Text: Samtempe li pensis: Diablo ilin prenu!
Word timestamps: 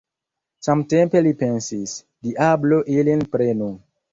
Samtempe 0.67 1.21
li 1.27 1.35
pensis: 1.43 1.93
Diablo 2.29 2.83
ilin 2.99 3.23
prenu! 3.37 3.71